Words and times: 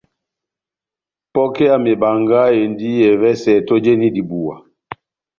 Pokɛ 1.33 1.63
ya 1.69 1.75
mebanga 1.85 2.41
endi 2.61 2.89
evɛsɛ 3.09 3.53
tɔjeni 3.67 4.07
dibuwa. 4.15 4.55